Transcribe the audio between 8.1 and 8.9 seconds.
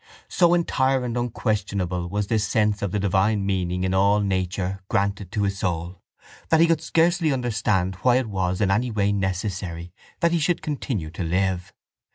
it was in any